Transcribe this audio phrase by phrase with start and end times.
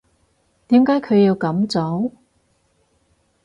[0.69, 2.11] 點解佢要噉做？